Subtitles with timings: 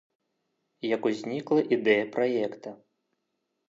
[0.95, 2.69] Як узнікла ідэя праекта?